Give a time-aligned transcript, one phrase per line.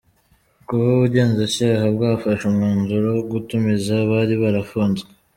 [0.65, 5.07] Kuba ubugenzacyaha bwafashe umwanzuro wo gutumiza abari barafunzwe